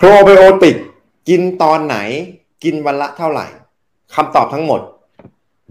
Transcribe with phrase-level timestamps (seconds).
[0.00, 0.76] โปรไบโอติก
[1.28, 1.96] กินตอนไหน
[2.64, 3.46] กินวันละเท่าไหร่
[4.14, 4.80] คำตอบทั้งหมด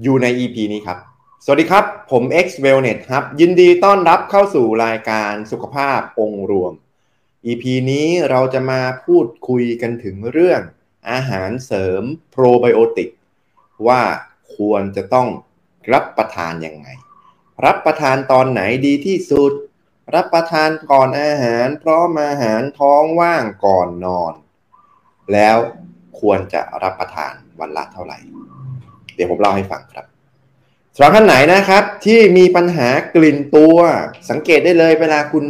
[0.04, 0.98] อยู่ใน EP นี้ครับ
[1.44, 6.74] สวัสดีครับ ผม X Wellness ครับ ยินดีต้อนรับเข้าสู่รายการสุขภาพองค์รวม
[7.46, 10.62] EP นี้เราจะมาพูดคุยกันถึงเรื่อง
[11.12, 13.10] อาหารเสริมโปรไบโอติก
[13.88, 14.02] ว่า
[14.56, 15.28] ควรจะต้อง
[15.94, 16.88] รับประทานยังไง
[17.66, 19.54] รับประทานตอนไหนดีที่สุด
[20.16, 24.34] รับประทานก่อนอาหารพร้อมอาหารท้องว่างก่อนนอน
[25.34, 25.58] แล้ว
[26.20, 28.18] ควรจะรับประทานวันละเท่าไหร่
[29.16, 30.06] เดี๋ยวผมเล่าให้ฟังครับ
[30.96, 33.76] สำหรับท่านไหนนะครับ ที่มีปัญหากลิ่นตัว
[34.30, 35.46] สังเกตได้เลยเวลาคุณ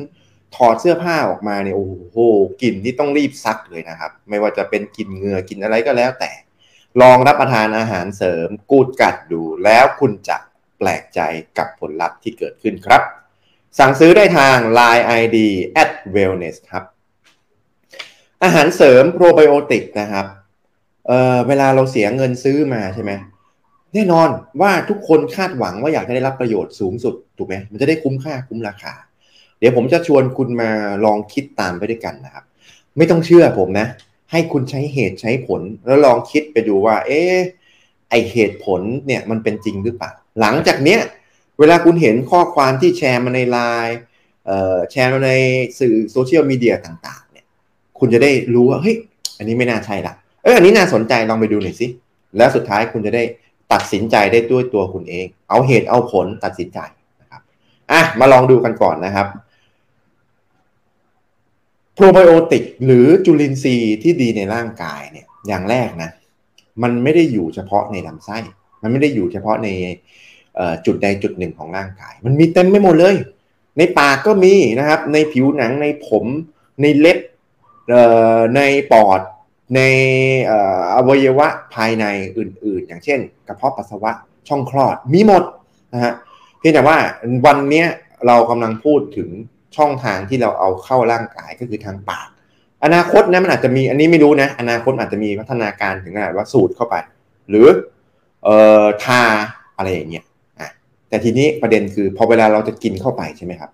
[0.55, 2.17] ถอดเสื้อผ้าออกมาเนี่ยโอ้โห
[2.61, 6.31] กลิ่นที่ต้องรีบซักเลยนะครับ ไม่ว่าจะเป็นกลิ่นเหงื่อกลิ่นอะไรก็แล้วแต่
[7.01, 10.37] ลองรับประทานอาหารเสริม กูดกัดดู แล้วคุณจะ
[10.79, 11.19] แปลกใจ
[11.57, 13.01] กับผลลัพธ์ที่เกิดขึ้นครับ
[13.77, 15.37] สั่งซื้อได้ทาง Line ID
[15.81, 16.83] at wellness ครับ
[18.43, 20.25] อาหารเสริมโปรไบโอติกนะครับ
[21.07, 23.11] เเวลาเราเสียเงินซื้อมาใช่ไหม
[23.93, 24.29] แน่นอน
[24.61, 28.93] ว่าทุกคนคาดหวังว่าอยากจะได้รับประโยชน์สูงสุดถูกไหมมันจะได้คุ้มค่าคุ้มราคา
[29.59, 30.69] เดี๋ยวผมจะชวนคุณมา
[31.05, 32.45] ลองคิดตามไปด้วยกันนะครับ
[32.97, 33.87] ไม่ต้องเชื่อผมนะ
[34.31, 37.21] ให้คุณใช้เหตุใช้ผล แล้วลองคิดไปดูว่า เอ๊
[38.09, 41.01] ไอเหตุผลเนี่ยมันเป็นจริงหรือเปล่า หลังจากเนี้ย
[41.59, 43.97] เวลาคุณเห็นข้อความที่แชร์มาในไลน์
[44.91, 45.31] แชร์มาใน
[45.79, 47.45] สื่อโซเชียลมีเดียต่างๆ เนี่ย
[47.99, 48.95] คุณจะได้รู้ว่าเฮ้ย
[49.37, 50.13] อันนี้ไม่น่าใช่ละ
[50.43, 51.87] เอออันนี้น่าสนใจลองไปดูหน่อยสิ
[52.37, 53.23] แล้วสุดท้ายคุณจะได้
[53.73, 56.79] ตัดสินใจได้ด้วยตัวคุณเอง เอาเหตุเอาผลตัดสินใจ
[57.21, 57.41] นะครับ
[57.91, 59.27] อะมาลองดูกันก่อนนะครับ
[61.95, 66.09] โปรไบโอติกหรือจุลินทรีย์ที่ดีในร่างกายเนี่ยอย่างแรกนะ
[66.83, 68.37] มันไม่ได้อยู่เฉพาะในลำไส้
[68.81, 69.67] มันไม่ได้อยู่เฉพาะใน
[70.85, 73.15] จุดใดจุดหนึ่งของร่างกาย มันมีเต็มไม่หมดเลย
[73.77, 76.25] ในปากก็มีนะครับ ในผิวหนังในผม
[76.81, 77.19] ในเล็บ
[78.55, 78.61] ใน
[78.91, 79.21] ปอด
[79.75, 79.81] ใน
[80.95, 82.05] อวัยวะภายใน
[82.37, 84.11] อื่นๆ อย่างเช่น กระเพาะปัสสาวะ
[84.47, 85.43] ช่องคลอดมีหมด
[85.93, 86.13] นะฮะ
[86.59, 86.97] เพียงแต่ว่า
[87.45, 87.85] วันนี้
[88.27, 89.29] เรากำลังพูดถึง
[89.77, 92.27] ช่องทางที่เราเอาเข้าร่างกายก็คือทางปาก
[92.83, 96.95] อนาคตนะมันอาจจะมีอันนี้ไม่รู้นะ อนาคตอาจจะมีพัฒนาการถึงขนาดว่าสูตรเข้าไป
[97.49, 97.67] หรือ
[98.43, 99.23] เอ่อทา
[99.77, 100.25] อะไรอย่างเงี้ย
[101.09, 103.71] แต่ทีนี้ประเด็นคือพอเวลาเราจะกินเข้าไปใช่ไหมครับ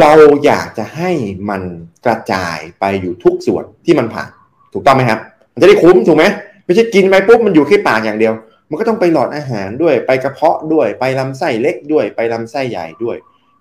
[0.00, 0.12] เรา
[0.44, 1.10] อยากจะให้
[1.50, 1.62] มัน
[2.06, 4.30] กระจายไปอยู่ทุกส่วนที่มันผ่าน
[4.72, 5.20] ถูกต้องไหมครับ
[5.52, 6.24] มันจะได้คุ้มถูกไหม
[6.64, 8.34] ไม่ใช่กินไปปุ๊บมันอยู่แค่ปากอย่างเดียว
[8.70, 13.16] มันก็ต้องไปหลอดอาหารด้วยไปกระเพาะด้วยไปลำไส้เล็กด้วยไปลำไส้ใหญ่ด้วย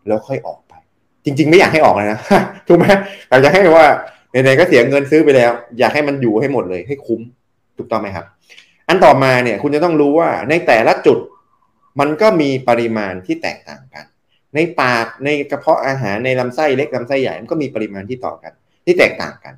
[0.07, 0.73] แล้วค่อยออกไป
[1.25, 2.19] จริง ๆ ไม่อยากให้ออกเลยนะ
[2.67, 2.85] ถูกไหม
[3.29, 3.85] อยากจะให้ว่า
[4.31, 7.21] ไหนๆก็เสียเงินซื้อไปแล้ว อยากให้มันอยู่ให้หมดเลยให้คุ้ม
[7.77, 8.25] ถูกต้องไหมครับ
[8.87, 11.17] อันต่อมาเนี่ยคุณจะต้องรู้ว่าในแต่ละจุด
[11.99, 14.05] มันก็มีปริมาณที่แตกต่างกัน
[14.55, 18.53] ในปากในกระเพาะอาหารในลำไส้เล็กลำไส้ใหญ่มันก็มีปริมาณที่ต่อกัน
[18.85, 19.53] ที่แตกต่างกัน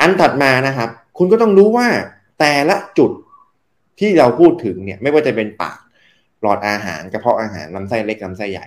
[0.00, 1.88] อันถัดมานะครับ คุณก็ต้องรู้ว่า
[2.40, 3.10] แต่ละจุด
[4.00, 5.78] ที่เราพูดถึงเนี่ยไม่ว่าจะเป็นปาก
[6.42, 8.66] หลอดอาหารกระเพาะอาหารลำไส้เล็กลำไส้ใหญ่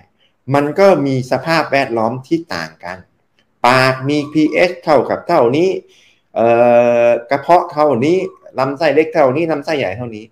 [0.54, 2.98] มันก็มีสภาพแวดล้อมที่ต่างกัน
[3.66, 5.68] ปากมี pH เท่ากับเท่านี้
[7.30, 8.16] กระเพาะเท่านี้
[8.58, 10.24] ลำไส้เล็กเท่านี้ลำไส้ใหญ่เท่านี้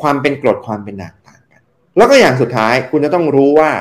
[0.00, 1.39] ความเป็นกรดความเป็นด่างต่าง
[1.96, 3.72] แล้วก็อย่างสุดท้ายคุณจะต้องรู้ว่า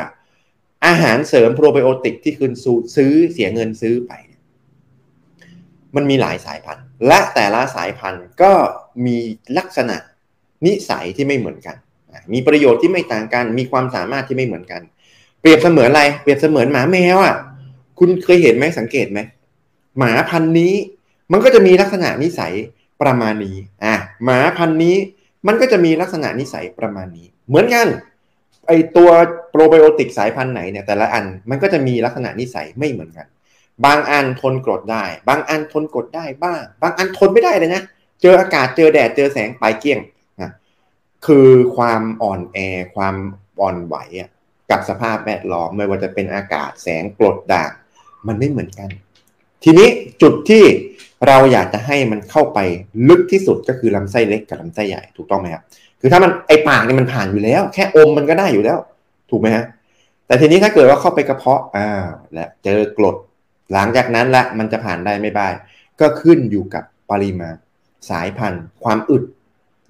[0.88, 2.52] อาหารเสริมโปรไบโอติกที่คุณ
[2.96, 4.12] ซื้อเสียเงินซื้อไป
[5.96, 8.52] มันมีหลายสายพันธุ์ และแต่ละสายพันธุ์ก็
[9.06, 9.18] มี
[9.58, 9.98] ลักษณะ
[10.66, 11.76] นิสัยที่ไม่เหมือนกัน
[12.34, 14.82] มีประโยชน์ที่ไม่ต่างกัน มีความสามารถที่ไม่เหมือนกัน
[15.42, 17.36] เปรียบเสมือนอะไร เปรียบเสมือนหมาแมวอะ
[18.00, 19.20] คุณเคยเห็นไหมสังเกตไหม
[19.98, 20.74] หมาพันธุ์นี้
[21.32, 22.54] มันก็จะมีลักษณะนิสัย
[23.02, 24.96] ประมาณนี้ อะ หมาพันธุ์นี้
[25.48, 27.88] มันก็จะมีลักษณะนิสัยประมาณนี้ เหมือนกัน
[28.68, 29.10] ไอตัว
[29.52, 33.28] โปรไบโอติกสายพันธุ์ไหนเนี่ยแต่ละอันมันก็จะมีลักษณะนิสัยไม่เหมือนกัน
[33.86, 37.84] บางอันทนกรดได้ บางอันทนกรดได้บ้าง บางอันทนไม่ได้เลยนะ
[38.22, 40.00] เจออากาศเจอแดดเจอแสงไปเกี้ยง
[40.42, 40.52] นะ
[41.26, 42.58] คือความอ่อนแอ
[42.96, 43.16] ความ
[43.62, 43.96] อ่อนไหว
[44.72, 47.72] กับสภาพแวดล้อมไม่ว่าจะเป็นอากาศแสงกรดด่าง
[48.28, 48.90] มันไม่เหมือนกัน
[49.64, 49.88] ทีนี้
[50.22, 50.64] จุดที่
[51.28, 52.60] เราอยากจะให้มันเข้าไป
[53.10, 55.64] ลึกที่สุดก็คือลำไส้เล็กกับลำไส้ใหญ่ถูกต้องไหมครับ
[56.00, 58.78] คือถ้ามันไอปากนี่มันผ่านอยู่แล้ว แค่อมมันก็ได้อยู่แล้ว
[59.30, 59.66] ถูกไหมฮะ
[60.28, 61.88] แต่ทีนี้ถ้าเกิดว่าเข้าไปกระเพาะอ่า
[62.34, 63.16] และเจอกรด
[63.74, 65.48] หลังจากนั้นละมันจะผ่านได้ไม่ได้
[66.00, 67.56] ก็ขึ้นอยู่กับปริมาณ
[68.10, 69.24] สายพันธุ์ ความอึด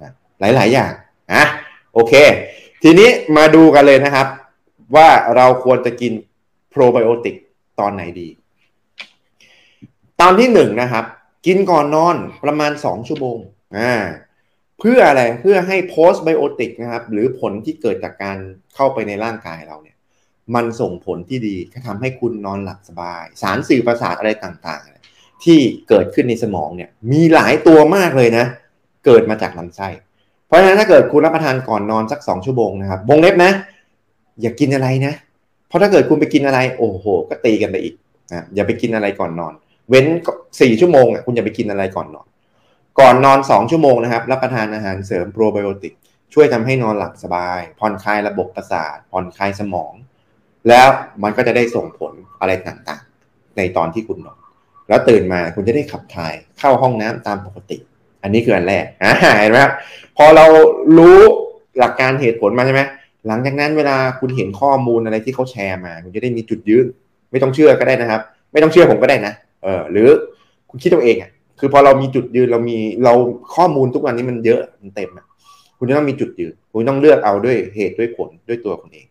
[0.01, 0.91] นะหลาย ๆ อย่าง
[1.33, 1.43] อะ
[1.93, 2.13] โอเค
[2.83, 4.27] ทีนี้มาดูกันเลยนะครับ
[4.95, 6.13] ว่าเราควรจะกิน
[6.69, 7.35] โปรไบโอติก
[7.79, 8.27] ตอนไหนดี
[10.21, 11.05] ตอนที่หนึ่งนะครับ
[11.45, 13.37] กินก่อนนอนประมาณสองชั่วโมง
[13.77, 13.93] อ่า
[14.79, 18.37] เพื่ออะไรเพื่อให้โพสไบโอติกนะครับ หรือผลที่เกิดจากการ
[18.75, 19.97] เข้าไปในร่างกายเราเนี่ย
[20.55, 21.55] มันส่งผลที่ดี
[21.87, 25.59] ทำให้คุณนอนหลับสบาย สารสื่อประสาทอะไรต่างๆ ที่
[25.89, 28.45] เกิดขึ้นในสมองเนี่ย มีหลายตัวมากเลยนะ
[29.05, 29.87] เกิดมาจากลำไส้
[30.47, 33.51] เพราะฉะนั้นถ้าเกิดคุณรับประทานก่อนนอนสักสองชั่วโมงนะครับวงเล็บนะ
[34.41, 35.13] อย่ากินอะไรนะ
[35.67, 37.95] เพราะถ้าเกิดคุณไปกินอะไร โอ้โห ก็ตีกันไปอีก
[38.31, 39.53] นะอย่าไปกินอะไรก่อนนอน
[39.89, 40.05] เว้น
[40.61, 42.27] สี่ชั่วโมงอะคุณอย่าไปกินอะไรก่อนนอน
[42.99, 45.93] ก่อนนอนสองชั่วโมงนะครับ รับประทานอาหารเสริมโปรไบโอติก
[46.33, 49.93] ช่วยทำให้นอนหลับสบาย ผ่อนคลายระบบประสาท ผ่อนคลายสมอง
[50.69, 50.87] แล้ว
[51.23, 54.39] มันก็จะได้ส่งผลอะไรต่างๆ ในตอนที่คุณนอน
[54.89, 57.77] แล้วตื่นมาคุณจะได้ขับถ่ายเข้าห้องน้ำตามปกติ
[58.23, 59.73] อันนี้คืออันแรกอ่าเห็นไหมครับ
[60.17, 60.45] พอเรา
[60.97, 61.19] รู้
[61.79, 62.81] หลักการเหตุผลมาใช่ไหม
[63.27, 66.85] หลังจากนั้นเวลาคุณเห็นข้อมูลอะไรที่เขาแชร์มา คุณจะได้มีจุดยืน
[67.31, 68.21] ไม่ต้องเชื่อก็ได้นะครับ
[68.51, 69.33] ไม่ต้องเชื่อผมก็ได้นะ
[69.63, 70.07] เออหรือ
[70.69, 73.13] คุณคิดตัวเองอะคือพอเรามีจุดยืนเรามีเรา
[73.55, 75.25] ข้อมูลทุกวันนี้มันเยอะมันเต็มอะ
[75.77, 79.07] คุณจะต้องมีจุดยืนคุณต้องเลือกเอาด้วยเหตุด้วยผลด้วยตัวคุณเอง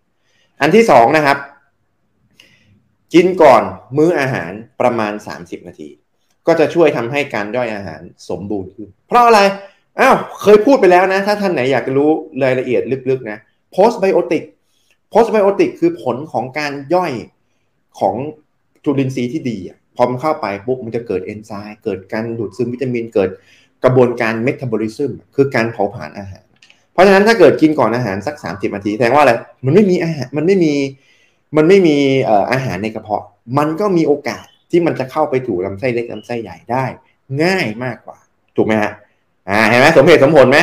[0.60, 1.38] อันที่สองนะครับ
[3.14, 3.62] กินก่อน
[3.96, 5.88] มื้ออาหารประมาณ 30 นาที
[6.46, 9.40] ก็จะช่วยทำให้การย่อยอาหารสมบูรณ์ขึ้น เพราะอะไร
[10.00, 12.10] อ้าวเคยพูดไปแล้วนะ ถ้าท่านไหนอยากรู้
[12.42, 13.38] รายละเอียดลึกๆนะ
[13.74, 14.42] post biotic
[15.12, 17.12] post biotic คือผลของการย่อย
[18.00, 18.14] ของ
[18.84, 23.30] จุลินทรีย์ที่ดีอะ พอมันเข้าไปปุ๊บมันจะเกิดเอนไซม์เกิดการดูดซึมวิตามินเกิด
[23.84, 26.44] กระบวนการเมตาบอลิซึมคือการเผาผลาญอาหาร
[26.92, 29.32] เพราะฉะนั้นถ้าเกิดกินก่อนอาหารสัก 30นาทีแสดงว่าอะไร
[29.64, 30.74] มันไม่มีอาหารมันไม่มี
[31.56, 31.96] มันไม่มี
[32.52, 33.24] อาหารในกระเพาะ
[33.58, 36.84] มันก็มีโอกาสที่มันจะเข้าไปถูลำไส้เล็กลำไส้ใหญ่ได้
[37.42, 38.18] ง่ายมากกว่า
[38.56, 38.92] ถูกไหมฮะ
[39.48, 40.58] อ่าเห็นไหมสมเหตุสมผลไหม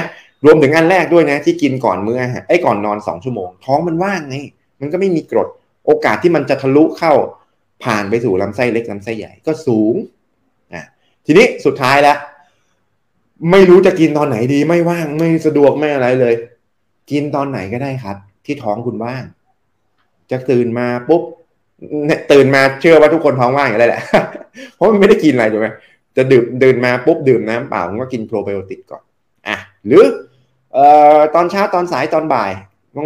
[0.46, 4.36] รวมถึงอันแรกด้วยนะที่กินก่อนมื้ออาหารไอ้ก่อนนอนสองชั่วโมง ท้องมันว่างไง
[4.82, 5.48] มันก็ไม่มีกรด
[5.86, 7.14] โอกาสที่มันจะทะลุเข้า
[7.84, 9.96] ผ่านไปสู่ลำไส้เล็กลำไส้ใหญ่ก็สูง
[10.74, 10.84] อ่า
[11.26, 12.18] ทีนี้สุดท้ายแล้ว
[13.52, 16.34] ไม่รู้จะกินตอนไหนดีไม่ว่างไม่สะดวกไม่อะไรเลย
[17.12, 19.24] กินตอนไหนก็ได้ครับ ที่ท้องคุณว่าง
[20.32, 21.22] จะตื่นมาปุ๊บ
[22.32, 24.02] ตื่นมาเชื่อว่าทุกคนท้องว่างอย่างไรแหละ
[24.76, 25.68] เพราะมันไม่ได้กินอะไรถูกไหม
[26.18, 29.04] จะดื่มดื่มมาปุ๊บดื่มน้ำเปล่าก็กินโปรไบโอติกก่อน
[29.48, 30.04] อะหรือ
[30.74, 30.86] เอ่
[31.18, 32.52] อตอนเช้าตอนสายตอนบ่าย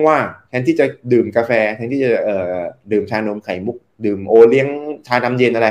[0.08, 2.58] ว่างๆแทนที่จะดื่มกาแฟ แทนที่จะเอ่อ
[2.92, 4.68] ดื่มชานมไข่มุก ดื่มโอเลี้ยง
[5.08, 5.68] ชาดำเย็นอะไร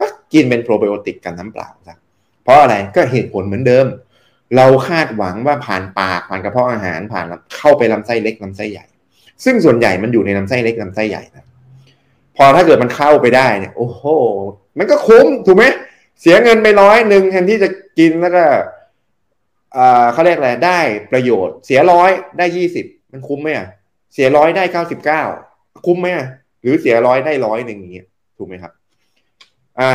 [0.00, 1.96] ก็กินเป็นโปรไบโอติกกันน้ำเปล่าซะ
[2.42, 3.86] เพราะอะไรก็เหตุผลเหมือนเดิม
[4.56, 7.26] เราคาดหวังว่าผ่านปากผ่านกระเพาะอาหารผ่าน
[7.56, 8.84] เข้าไปลำไส้เล็กลำไส้ใหญ่
[9.44, 11.44] ซึ่งส่วนใหญ่มันอยู่ในลำไส้เล็กลำไส้ใหญ่นะ
[12.36, 14.02] พอถ้าเกิดมันเข้าไปได้เนี่ยโอ้โห
[14.78, 15.64] มันก็คุ้มถูกไหม
[16.20, 17.68] เสียเงินไปร้อยหนึ่งแทนที่จะ
[17.98, 18.44] กินแล้วก็
[20.12, 20.80] เขาเรียกอะไรได้
[21.12, 23.66] ประโยชน์ เสียร้อยได้ยี่สิบมันคุ้มไหมอะ
[24.14, 25.22] เสียร้อยได้เก้าสิบเก้า
[25.86, 26.26] คุ้มไหมอะ
[26.66, 28.72] รือเสียร้อยได้ร้อยหนึ่งอย่างเงี้ยถูกไหมครับ
[29.80, 29.92] อ่า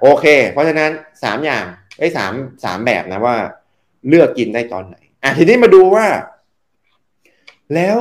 [0.00, 0.90] โอเค เพราะฉะนั้น
[1.22, 1.64] สามอย่าง
[1.98, 2.32] ไอ้สาม
[2.64, 3.36] สามแบบนะว่า
[4.08, 6.06] เลือกกินได้ตอนไหน อะทีนี้มาดูว่า
[7.74, 7.96] แล้ว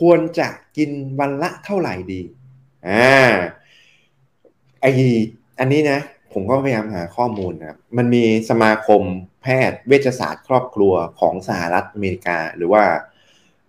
[0.00, 0.90] ควรจะกิน
[1.20, 2.20] วันละเท่าไหร่ดี
[2.88, 3.30] อ่า
[4.80, 4.86] ไอ
[5.58, 6.00] อันนี้นะ
[6.32, 9.02] ผมก็พยายามหาข้อมูลนะมันมีสมาคม
[9.42, 12.84] แพทย์เวชศาสตร์ครอบครัวของสหรัฐอเมริกา หรือว่า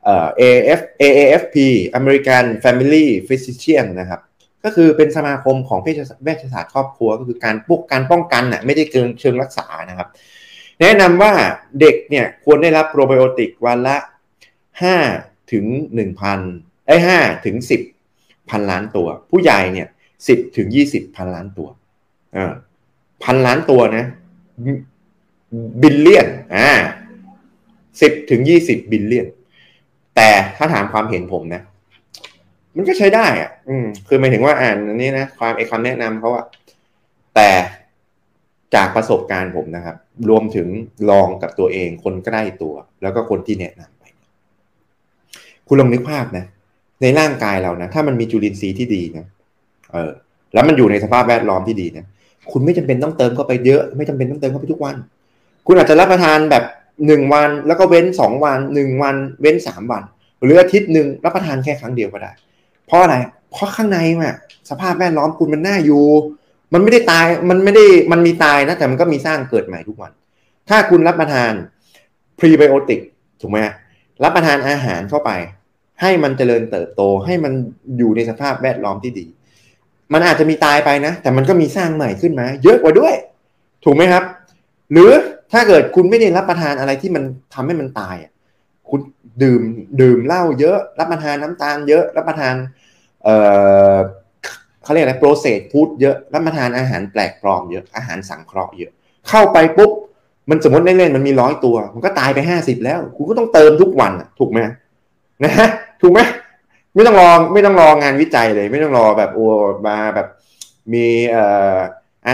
[0.03, 1.55] เอ่อ AF AAFP
[1.99, 4.21] American Family Physician นะครับ
[4.63, 10.07] ก็คือเป็นสมาคมของเวชศาสตร์ครอบครัว ก็คือการป้องการป้องกันน่ะไม่ได้เกินเชิงรักษานะครับ
[10.81, 11.33] แนะนำว่า
[11.79, 13.97] เด็กเนี่ยควรได้รับโปรไบโอติกวันละ
[14.83, 14.97] ห้า
[15.51, 15.65] ถึง
[15.95, 16.39] หนึ่งพัน
[16.87, 17.81] ไอ้ห้าถึงสิบ
[18.49, 19.87] พันล้านตัว ผู้ใหญ่เนี่ย
[20.27, 21.67] สิบถึงยี่สิบพันล้านตัว
[22.35, 22.53] อ่า
[23.23, 24.05] พันล้านตัวนะ
[25.81, 26.69] billion อ่า
[28.01, 29.27] สิบถึงยี่สิบ billion
[30.15, 31.61] แต่ถ้าถามความเห็นผมนะ
[32.75, 36.45] มันก็ใช้ได้อะ อืม คือหมายถึงว่าอ่านอันนี้นะความไอ้คำแนะนำเขาอะ
[37.35, 37.49] แต่
[38.75, 39.95] จากประสบการณ์ผมนะครับ
[40.29, 40.67] รวมถึง
[41.09, 44.03] ลองกับตัวเอง คนใกล้ตัว แล้วก็คนที่แนะนำไป
[45.67, 46.45] คุณลองนึกภาพนะ
[47.01, 49.25] ในร่างกายเรานะ ถ้ามันมีจุลินทรีย์ที่ดีนะ
[49.91, 50.11] เออ
[50.53, 52.05] แล้วมันอยู่ในสภาพแวดล้อมที่ดีนะ
[52.51, 54.95] คุณไม่จำเป็นต้องเติมเข้าไปเยอะ ไม่จำเป็นต้องเติมเข้าไปทุกวัน
[55.67, 56.63] คุณอาจจะรับประทานแบบ
[57.07, 60.03] หนึ่งวันแล้วก็เว้นสองวันหนึ่งวันเว้นสามวัน
[60.43, 62.31] หรืออาทิตย์หนึ่งรับประทานแค่ครั้งเดียวก็ได้
[62.87, 63.15] เพราะอะไร
[63.51, 64.35] เพราะข้างในอะ
[64.69, 66.03] สภาพแวดล้อมคุณมันน่าอยู่
[66.73, 70.11] มันไม่ได้ตายมันไม่ได้มันมีตายนะแต่มันก็มีสร้างเกิดใหม่ทุกวัน
[70.69, 71.51] ถ้าคุณรับประทาน
[72.39, 72.99] พรีไบโอติก
[73.41, 73.57] ถูกไหม
[74.23, 75.31] รับประทานอาหารเข้าไป
[76.01, 77.53] ให้มันเจริญเติบโตให้มัน
[77.97, 79.25] อยู่ในสภาพแวดล้อมที่ดี
[80.13, 83.13] มันอาจจะมีตายไปนะ แต่มันก็มีสร้างใหม่ขึ้นมา เยอะกว่าด้วย
[83.85, 84.23] ถูกไหมครับ
[84.91, 85.11] หรือ
[85.53, 88.31] ถ้าเกิดคุณไม่ได้รับประทานอะไรที่มันทำให้มันตายอะ
[88.89, 89.01] คุณ
[89.43, 89.61] ดื่ม
[90.01, 92.55] ดื่มเหล้าเยอะ รับประทานน้ำตาลเยอะ รับประทาน
[93.23, 93.35] เอ่
[93.95, 93.97] อ
[94.83, 98.91] เขาเรียกอะไรโปรเซสฟู้ดเยอะรับประทานอาหารแปลกปลอมเยอะอาหารสังเคราะห์เยอะ
[99.29, 99.91] เข้าไปปุ๊บ
[100.49, 104.59] มันสมมติเล่นๆมันมีร้อยตัว มันก็ตายไปห้าสิบแล้ว คุณก็ต้องเติมทุกวันถูกไหม
[105.43, 105.69] นะฮะ
[106.01, 106.19] ถูกไหม
[106.95, 109.45] ไม่ต้องรอไม่ต้องรองานวิจัยเลย ไม่ต้องรอแบบโอ้
[109.87, 110.27] มาแบบ
[110.93, 111.45] มีเอ่
[111.75, 111.77] อ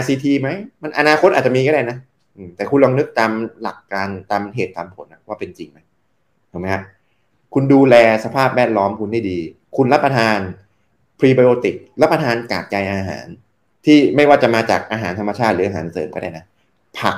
[0.00, 0.48] RCT ไหม
[0.82, 1.96] มันอนาคตอาจจะมีก็ได้นะ
[2.56, 3.32] แต่คุณลองนึกตาม
[3.62, 5.78] หลักการตามเหตุตามผลว่าเป็นจริงไหม
[6.52, 6.82] ถูกไหมฮะ
[7.54, 7.94] คุณดูแล
[8.24, 9.38] สภาพแวดล้อมคุณได้ดี
[9.76, 10.38] คุณรับประทาน
[11.18, 13.26] พรีไบโอติกรับประทานกากใยอาหาร
[13.84, 16.44] ที่ไม่ว่าจะมาจากอาหารธรรมชาติหรืออาหารเสริมก็ได้นะ
[16.98, 17.16] ผัก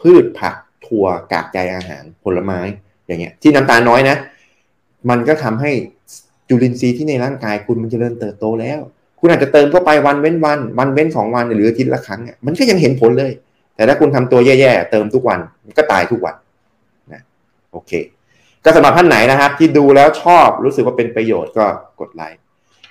[0.00, 0.54] พืชผัก
[0.86, 2.60] ถั่วกากใยอาหารผลไม้
[3.06, 4.16] อย่างเงี้ย ที่น้ำตาลน้อยนะ
[5.10, 5.70] มันก็ทำให้
[6.48, 8.80] จุลินทรีย์ที่ในร่างกายคุณมันจเจริญเติบโตแล้ว
[9.20, 13.32] คุณอาจจะเติมเข้าไปวันเว้นวัน วันเว้นสองวันหรืออาทิตย์ละครั้งมันก็ยังเห็นผลเลย
[13.76, 15.40] แต่ถ้าคุณทำตัวแย่ๆ เติมทุกวัน
[15.78, 16.34] ก็ตายทุกวัน
[17.12, 17.22] นะ
[17.72, 17.92] โอเค
[18.64, 21.66] ก็สำหรับท่านไหนนะครับ ที่ดูแล้วชอบรู้สึกว่าเป็นประโยชน์ก็
[22.00, 22.40] กดไลค์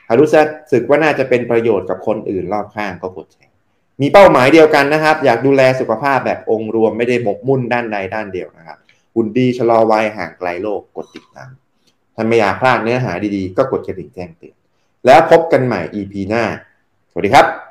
[0.07, 0.29] ถ้ารู้
[0.73, 3.53] สึกว่าน่าจะเป็นประโยชน์กับคนอื่นรอบข้างก็กดแชร์
[4.01, 8.77] มีเป้าหมายเดียวกันนะครับ อยากดูแลสุขภาพแบบองค์รวมไม่ได้หมกมุ่นด้านใดด้านเดียวนะครับ
[9.15, 11.49] หุ่นดีชะลอวัยห่างไกลโรคกดติดตาม
[12.15, 14.55] ท่านไม่อยากพลาดเนื้อหาดีๆ ก็กดกระดิ่งแจ้งเตือน
[15.05, 16.43] แล้วพบกันใหม่ EP หน้า
[17.11, 17.62] สวัสดีครับ